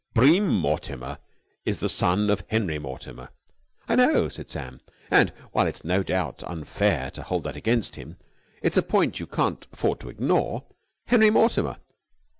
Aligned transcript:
"Bream 0.15 0.47
Mortimer 0.47 1.19
is 1.63 1.77
the 1.77 1.87
son 1.87 2.31
of 2.31 2.43
Henry 2.47 2.79
Mortimer." 2.79 3.29
"I 3.87 3.95
know," 3.95 4.29
said 4.29 4.49
Sam. 4.49 4.81
"And, 5.11 5.29
while 5.51 5.67
it 5.67 5.75
is 5.75 5.83
no 5.83 6.01
doubt 6.01 6.43
unfair 6.45 7.11
to 7.11 7.21
hold 7.21 7.43
that 7.43 7.55
against 7.55 7.97
him, 7.97 8.17
it's 8.63 8.77
a 8.77 8.81
point 8.81 9.19
you 9.19 9.27
can't 9.27 9.67
afford 9.71 9.99
to 9.99 10.09
ignore. 10.09 10.63
Henry 11.05 11.29
Mortimer! 11.29 11.77